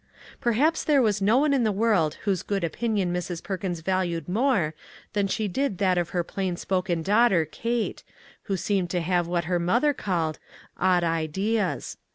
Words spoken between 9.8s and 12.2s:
called" odd ideas."